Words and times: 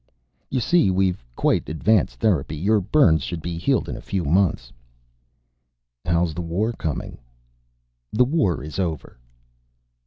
"You 0.49 0.59
see 0.61 0.89
we've 0.89 1.23
quite 1.35 1.69
advanced 1.69 2.15
therapy. 2.17 2.55
Your 2.57 2.79
burns 2.81 3.21
should 3.21 3.39
be 3.43 3.59
healed 3.59 3.87
in 3.87 3.95
a 3.95 4.01
few 4.01 4.25
months." 4.25 4.73
"How 6.05 6.23
is 6.25 6.33
the 6.33 6.41
war 6.41 6.73
coming?" 6.73 7.19
"The 8.11 8.25
war 8.25 8.63
is 8.63 8.79
over." 8.79 9.19